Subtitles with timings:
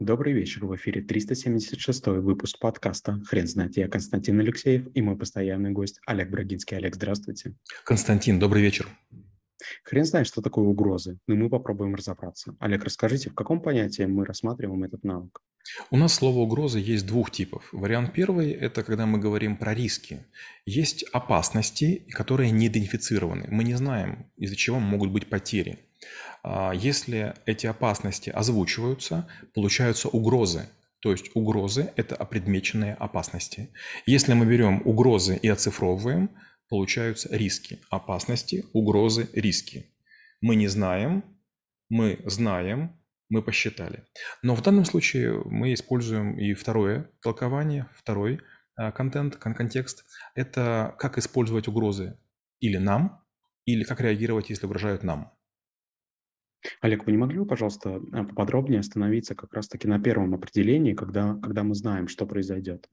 [0.00, 0.66] Добрый вечер.
[0.66, 3.76] В эфире 376 выпуск подкаста «Хрен знает».
[3.76, 6.76] Я Константин Алексеев и мой постоянный гость Олег Брагинский.
[6.76, 7.54] Олег, здравствуйте.
[7.84, 8.88] Константин, добрый вечер.
[9.84, 12.56] Хрен знает, что такое угрозы, но мы попробуем разобраться.
[12.58, 15.40] Олег, расскажите, в каком понятии мы рассматриваем этот навык?
[15.92, 17.68] У нас слово «угроза» есть двух типов.
[17.70, 20.26] Вариант первый– это когда мы говорим про риски.
[20.66, 23.46] Есть опасности, которые не идентифицированы.
[23.48, 25.78] Мы не знаем, из-за чего могут быть потери.
[26.42, 30.68] А, если эти опасности озвучиваются, получаются угрозы.
[31.00, 33.70] То есть угрозы– это опредмеченные опасности.
[34.06, 36.30] Если мы берем угрозы и оцифровываем,
[36.68, 37.80] получаются риски.
[37.90, 39.94] Опасности, угрозы, риски.
[40.40, 41.24] Мы не знаем,
[41.88, 42.98] мы знаем,
[43.28, 44.04] мы посчитали.
[44.42, 48.40] Но в данном случае мы используем и второе толкование, второй
[48.76, 50.04] а, контент, контекст.
[50.34, 52.18] Это как использовать угрозы
[52.60, 53.22] или нам,
[53.66, 55.32] или как реагировать, если угрожают нам.
[56.80, 61.34] Олег, вы не могли бы, пожалуйста, э, поподробнее остановиться как раз-таки на первом определении, когда,
[61.42, 62.88] когда мы знаем, что произойдет?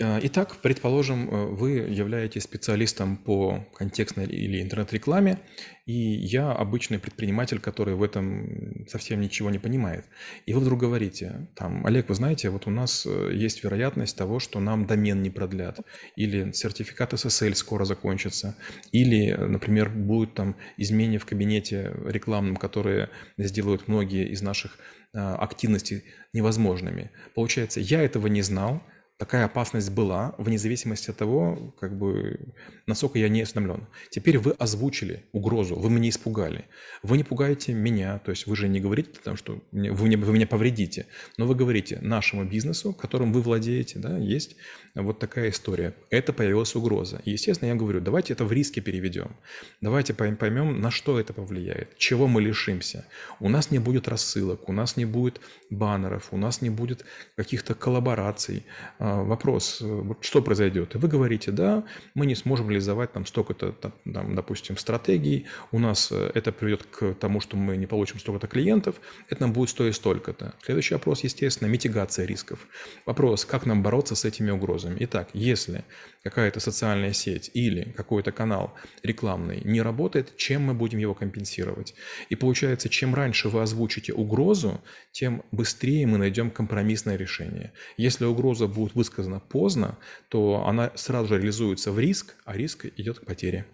[0.00, 5.40] Э, итак, предположим, э, вы являетесь специалистом по контекстной или интернет-рекламе,
[5.84, 10.06] и я обычный предприниматель, который в этом совсем ничего не понимает.
[10.46, 14.38] И вы вдруг говорите, там, Олег, вы знаете, вот у нас э, есть вероятность того,
[14.40, 15.80] что нам домен не продлят,
[16.16, 18.56] или сертификат SSL скоро закончится,
[18.92, 24.78] или, например, будут там изменения в кабинете рекламном, которые сделают многие из наших
[25.12, 27.10] активностей невозможными.
[27.34, 28.80] Получается, я этого не знал,
[29.20, 32.40] такая опасность была, вне зависимости от того, как бы,
[32.86, 33.86] насколько я не осведомлен.
[34.08, 36.64] Теперь вы озвучили угрозу, вы меня испугали.
[37.02, 40.46] Вы не пугаете меня, то есть вы же не говорите, потому что вы, вы меня
[40.46, 44.56] повредите, но вы говорите нашему бизнесу, которым вы владеете, да, есть
[44.94, 45.94] вот такая история.
[46.08, 47.20] Это появилась угроза.
[47.26, 49.36] И, естественно, я говорю, давайте это в риски переведем.
[49.82, 53.04] Давайте поймем, на что это повлияет, чего мы лишимся.
[53.38, 57.04] У нас не будет рассылок, у нас не будет баннеров, у нас не будет
[57.36, 58.64] каких-то коллабораций,
[58.98, 60.94] а, вопрос, э, вот что произойдет?
[60.94, 66.10] И вы говорите, да, мы не сможем реализовать там столько-то, там, допустим, стратегий, у нас
[66.12, 68.96] э, это приведет к тому, что мы не получим столько-то клиентов,
[69.28, 70.54] это нам будет стоить столько-то.
[70.62, 72.66] Следующий вопрос, естественно, митигация рисков.
[73.06, 74.96] Вопрос, как нам бороться с этими угрозами.
[75.00, 75.84] Итак, если
[76.22, 81.94] какая-то социальная сеть или какой-то канал рекламный не работает, чем мы будем его компенсировать?
[82.28, 84.80] И получается, чем раньше вы озвучите угрозу,
[85.12, 87.72] тем быстрее мы найдем компромиссное решение.
[87.96, 93.20] Если угроза будет высказана поздно, то она сразу же реализуется в риск, а риск идет
[93.20, 93.66] к потере.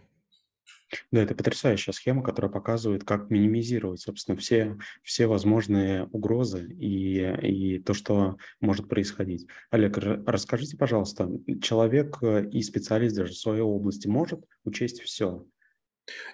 [1.10, 7.78] Да, это потрясающая схема, которая показывает, как минимизировать, собственно, все, все возможные угрозы и, и
[7.80, 9.48] то, что может происходить.
[9.70, 11.28] Олег, расскажите, пожалуйста,
[11.60, 15.44] человек и специалист даже в своей области может учесть все?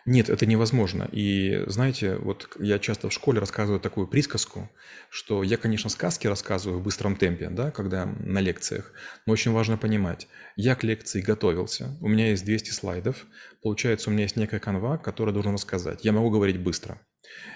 [0.05, 1.09] Нет, это невозможно.
[1.13, 4.71] И знаете, вот я часто в школе рассказываю такую присказку,
[5.09, 8.93] что я, конечно, сказки рассказываю в быстром темпе, да, когда на лекциях,
[9.27, 13.27] но очень важно понимать, я к лекции готовился, у меня есть 200 слайдов,
[13.63, 16.05] получается, у меня есть некая канва, которая должна рассказать.
[16.05, 17.01] Я могу говорить быстро.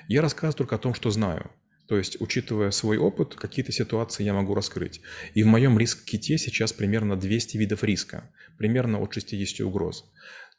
[0.08, 1.50] Я рассказываю только о том, что знаю.
[1.88, 5.00] То есть, учитывая свой опыт, какие-то ситуации я могу раскрыть.
[5.34, 8.28] И в моем риск-ките сейчас примерно 200 видов риска,
[8.58, 10.04] примерно от 60 угроз.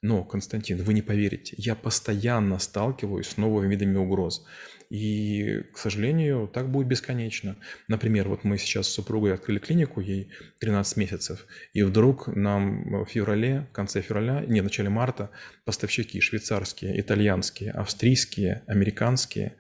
[0.02, 4.46] Но, Константин, вы не поверите, я постоянно сталкиваюсь с новыми видами угроз.
[4.90, 7.58] И, к сожалению, так будет бесконечно.
[7.88, 13.09] Например, вот мы сейчас с супругой открыли клинику, ей 13 месяцев, и вдруг нам в
[13.09, 15.31] феврале, в конце февраля, не, в начале марта
[15.66, 19.58] поставщики швейцарские, итальянские, австрийские, американские,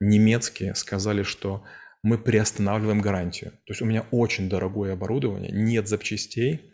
[0.00, 1.62] немецкие сказали, что
[2.02, 3.52] мы приостанавливаем гарантию.
[3.66, 6.73] То есть у меня очень дорогое оборудование, нет запчастей,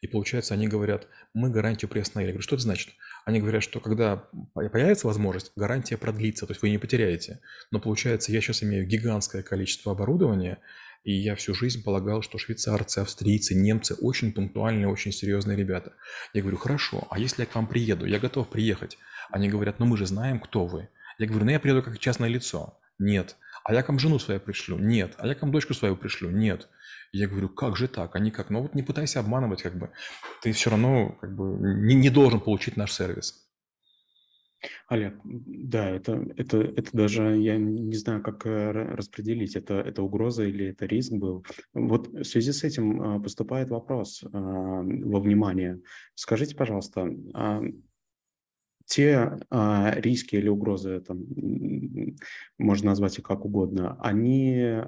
[0.00, 2.30] и получается, они говорят, мы гарантию приостановили.
[2.30, 2.90] Я говорю, что это значит?
[3.24, 7.40] Они говорят, что когда появится возможность, гарантия продлится, то есть вы не потеряете.
[7.70, 10.58] Но получается, я сейчас имею гигантское количество оборудования,
[11.04, 15.92] и я всю жизнь полагал, что швейцарцы, австрийцы, немцы очень пунктуальные, очень серьезные ребята.
[16.32, 18.98] Я говорю, хорошо, а если я к вам приеду, я готов приехать.
[19.30, 20.88] Они говорят, ну мы же знаем, кто вы.
[21.18, 22.78] Я говорю, ну я приеду как частное лицо.
[22.98, 23.36] Нет.
[23.66, 24.78] А я к жену свою пришлю?
[24.78, 25.14] Нет.
[25.18, 26.30] А я к дочку свою пришлю?
[26.30, 26.68] Нет.
[27.12, 28.14] Я говорю, как же так?
[28.14, 28.48] Они как?
[28.48, 29.90] Ну вот не пытайся обманывать, как бы.
[30.42, 33.42] Ты все равно как бы не, не должен получить наш сервис.
[34.88, 40.44] Олег, да, это, это, это даже, я не знаю, как э, распределить, это, это угроза
[40.44, 41.44] или это риск был.
[41.74, 45.80] Вот в связи с этим а, поступает вопрос а, во внимание.
[46.14, 47.10] Скажите, пожалуйста,
[48.86, 51.24] те риски или угрозы, там,
[52.58, 54.80] можно назвать их как угодно, они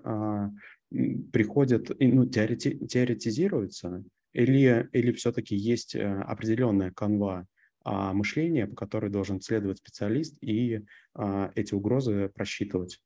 [1.33, 7.47] приходят, ну, теорети, теоретизируются, или, или все-таки есть э, определенная канва
[7.85, 10.85] а, мышления, по которой должен следовать специалист и
[11.15, 13.01] а, эти угрозы просчитывать?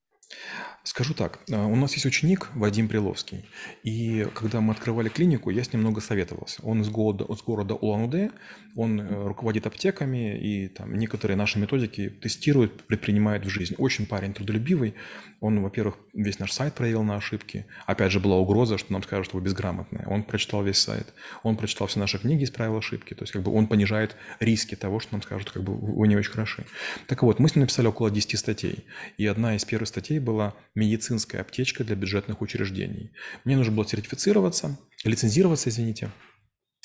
[0.85, 3.45] Скажу так, а, у нас есть ученик Вадим Приловский,
[3.85, 6.61] и когда мы открывали клинику, я с ним много советовался.
[6.65, 8.31] Он из города, из города Улан-Удэ,
[8.75, 13.75] он э, руководит аптеками и там некоторые наши методики тестирует, предпринимает в жизнь.
[13.77, 14.95] Очень парень трудолюбивый.
[15.41, 17.67] Он, во-первых, весь наш сайт проверил на ошибки.
[17.87, 20.07] Опять же, была угроза, что нам скажут, что вы безграмотные.
[20.07, 21.13] Он прочитал весь сайт.
[21.43, 23.15] Он прочитал все наши книги, исправил ошибки.
[23.15, 26.17] То есть, как бы он понижает риски того, что нам скажут, как бы вы не
[26.17, 26.65] очень хороши.
[27.09, 28.87] Так вот, мы с ним написали около 10 статей.
[29.19, 33.13] И одна из первых статей была медицинская аптечка для бюджетных учреждений.
[33.45, 36.11] Мне нужно было сертифицироваться, лицензироваться, извините.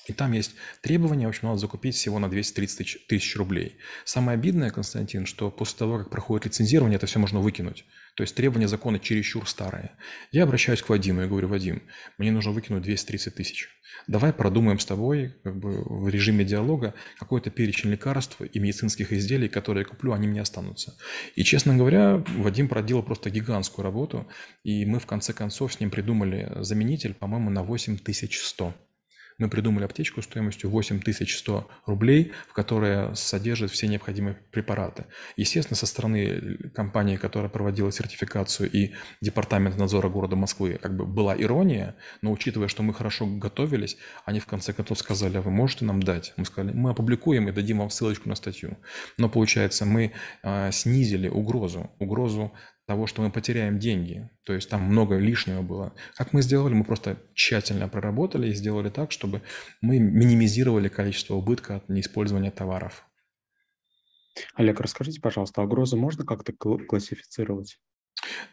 [0.07, 3.77] И там есть требования, в общем, надо закупить всего на 230 тысяч рублей.
[4.05, 7.85] Самое обидное, Константин, что после того, как проходит лицензирование, это все можно выкинуть.
[8.15, 9.91] То есть требования закона чересчур старые.
[10.31, 11.83] Я обращаюсь к Вадиму и говорю, Вадим,
[12.17, 13.69] мне нужно выкинуть 230 тысяч.
[14.07, 19.49] Давай продумаем с тобой как бы, в режиме диалога какой-то перечень лекарств и медицинских изделий,
[19.49, 20.97] которые я куплю, они мне останутся.
[21.35, 24.27] И, честно говоря, Вадим проделал просто гигантскую работу,
[24.63, 28.73] и мы в конце концов с ним придумали заменитель, по-моему, на 8100
[29.37, 35.05] мы придумали аптечку стоимостью 8100 рублей, в которой содержит все необходимые препараты.
[35.35, 41.35] Естественно, со стороны компании, которая проводила сертификацию и Департамента надзора города Москвы, как бы была
[41.35, 45.85] ирония, но учитывая, что мы хорошо готовились, они в конце концов сказали, а вы можете
[45.85, 46.33] нам дать?
[46.37, 48.77] Мы сказали, мы опубликуем и дадим вам ссылочку на статью.
[49.17, 50.13] Но получается, мы
[50.43, 52.53] э, снизили угрозу, угрозу
[52.87, 54.29] того, что мы потеряем деньги.
[54.43, 55.93] То есть там много лишнего было.
[56.15, 56.73] Как мы сделали?
[56.73, 59.41] Мы просто тщательно проработали и сделали так, чтобы
[59.81, 63.03] мы минимизировали количество убытка от неиспользования товаров.
[64.55, 67.77] Олег, расскажите, пожалуйста, угрозы можно как-то классифицировать?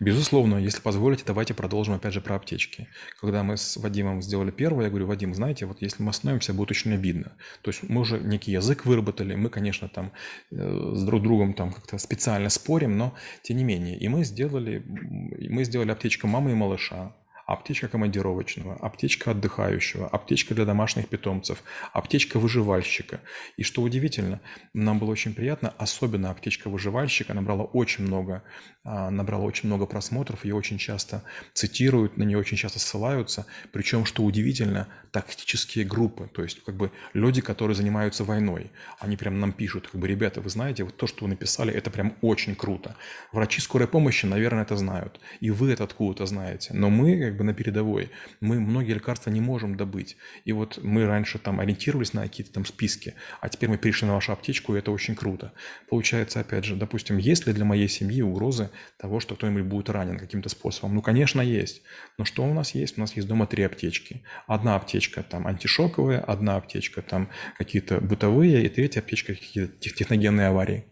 [0.01, 2.89] Безусловно, если позволите, давайте продолжим опять же про аптечки.
[3.21, 6.71] Когда мы с Вадимом сделали первое, я говорю, Вадим, знаете, вот если мы остановимся, будет
[6.71, 7.33] очень обидно.
[7.63, 10.13] То есть мы уже некий язык выработали, мы, конечно, там
[10.51, 13.99] э, с друг другом там как-то специально спорим, но тем не менее.
[13.99, 17.15] И мы сделали, мы сделали аптечку мамы и малыша,
[17.47, 21.63] аптечка командировочного, аптечка отдыхающего, аптечка для домашних питомцев,
[21.93, 23.21] аптечка выживальщика.
[23.57, 24.41] И что удивительно,
[24.73, 28.43] нам было очень приятно, особенно аптечка выживальщика набрала очень много,
[28.85, 33.47] а, набрала очень много просмотров, ее очень часто цитируют, на нее очень часто ссылаются.
[33.73, 39.39] Причем, что удивительно, тактические группы, то есть как бы люди, которые занимаются войной, они прям
[39.39, 42.55] нам пишут, как бы, ребята, вы знаете, вот то, что вы написали, это прям очень
[42.57, 42.97] круто.
[43.33, 47.45] Врачи скорой помощи, наверное, это знают, и вы это откуда-то знаете, но мы, как бы
[47.45, 48.11] на передовой.
[48.41, 50.17] Мы многие лекарства не можем добыть.
[50.45, 54.15] И вот мы раньше там ориентировались на какие-то там списки, а теперь мы перешли на
[54.15, 55.53] вашу аптечку, и это очень круто.
[55.89, 60.17] Получается, опять же, допустим, есть ли для моей семьи угрозы того, что кто-нибудь будет ранен
[60.17, 60.95] каким-то способом?
[60.95, 61.83] Ну, конечно, есть.
[62.19, 62.99] Но что у нас есть?
[62.99, 64.23] У нас есть дома три аптечки.
[64.47, 67.29] Одна аптечка там антишоковая, одна аптечка там
[67.59, 70.85] какие-то бытовые, и третья аптечка какие-то техногенные аварии.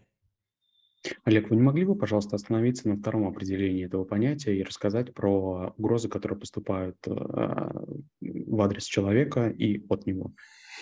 [1.23, 5.73] Олег, вы не могли бы, пожалуйста, остановиться на втором определении этого понятия и рассказать про
[5.77, 10.31] угрозы, которые поступают э, в адрес человека и от него?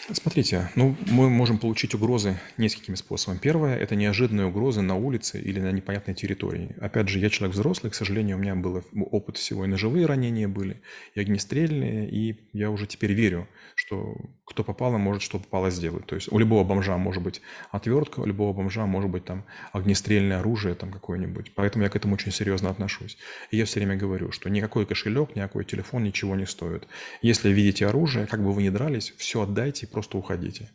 [0.09, 3.37] Смотрите, ну, мы можем получить угрозы несколькими способами.
[3.37, 6.75] Первое– это неожиданные угрозы на улице или на непонятной территории.
[6.81, 10.47] Опять же, я человек взрослый, к сожалению, у меня был опыт всего, и ножевые ранения
[10.47, 10.81] были,
[11.13, 14.15] и огнестрельные, и я уже теперь верю, что
[14.45, 16.05] кто попало, может что попало сделать.
[16.07, 20.39] То есть у любого бомжа может быть отвертка, у любого бомжа может быть там огнестрельное
[20.39, 21.53] оружие там какое-нибудь.
[21.55, 23.17] Поэтому я к этому очень серьезно отношусь.
[23.51, 26.87] И я все время говорю, что никакой кошелек, никакой телефон ничего не стоит.
[27.21, 30.69] Если видите оружие, как бы вы ни дрались, все отдайте, просто уходите.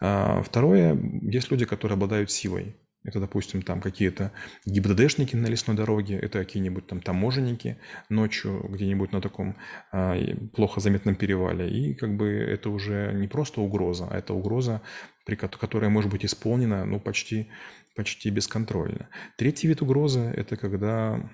[0.00, 2.76] А, второе, есть люди, которые обладают силой.
[3.04, 4.32] Это, допустим, там какие-то
[4.64, 7.76] ГИБДДшники на лесной дороге, это какие-нибудь там таможенники
[8.08, 9.56] ночью где-нибудь на таком
[9.92, 10.16] а,
[10.54, 11.68] плохо заметном перевале.
[11.68, 14.80] И как бы это уже не просто угроза, а это угроза,
[15.26, 17.48] при, которая может быть исполнена ну, почти,
[17.94, 19.10] почти бесконтрольно.
[19.36, 21.30] Третий вид угрозы– это когда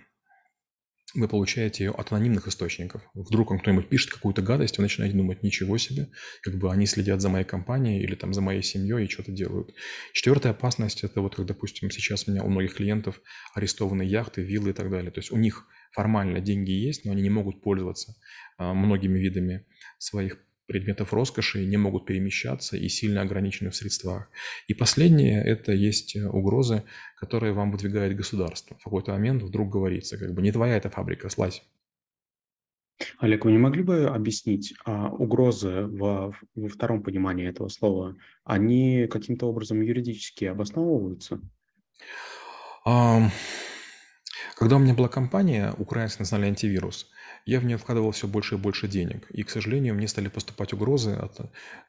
[1.15, 3.03] вы получаете ее от анонимных источников.
[3.15, 6.11] Вдруг вам кто-нибудь пишет какую-то гадость, вы начинаете думать, ничего себе,
[6.43, 9.75] как бы они следят за моей компанией или там за моей семьей и что-то делают.
[10.13, 13.21] Четвертая опасность– это вот как, допустим, сейчас у меня у многих клиентов
[13.55, 15.11] арестованы яхты, виллы и так далее.
[15.11, 18.15] То есть у них формально деньги есть, но они не могут пользоваться
[18.59, 19.67] а, многими видами
[19.99, 20.39] своих
[20.71, 24.31] предметов роскоши не могут перемещаться и сильно ограничены в средствах.
[24.69, 26.85] И последнее– это есть э, угрозы,
[27.17, 28.77] которые вам выдвигает государство.
[28.79, 31.65] В какой-то момент вдруг говорится, как бы не твоя эта фабрика, слазь.
[33.19, 39.09] Олег, вы не могли бы объяснить, а угрозы во, во втором понимании этого слова, они
[39.11, 41.41] каким-то образом юридически обосновываются?
[44.61, 47.11] Когда у меня была компания «Украинский национальный антивирус»,
[47.47, 49.27] я в нее вкладывал все больше и больше денег.
[49.31, 51.41] И, к сожалению, мне стали поступать угрозы от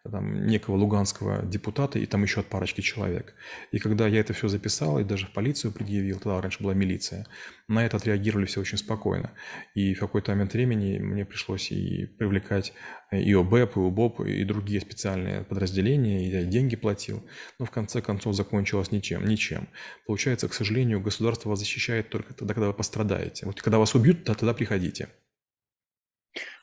[0.09, 3.35] там, некого луганского депутата и там еще от парочки человек.
[3.71, 7.27] И когда я это все записал и даже в полицию предъявил, тогда раньше была милиция,
[7.67, 9.31] на это отреагировали все очень спокойно.
[9.75, 12.73] И в какой-то момент времени мне пришлось и привлекать
[13.11, 17.25] и ОБЭП, и УБОП, и другие специальные подразделения, и я деньги платил.
[17.59, 19.25] Но в конце концов закончилось ничем.
[19.25, 19.67] ничем.
[20.05, 23.48] Получается, к сожалению, государство защищает только тогда, когда вы пострадаете.
[23.48, 25.10] Вот когда вас убьют, то тогда приходите.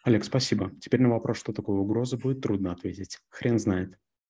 [0.05, 0.71] Олег, спасибо.
[0.81, 3.19] Теперь на вопрос, что такое угроза, будет трудно ответить.
[3.31, 3.99] Хрен знает.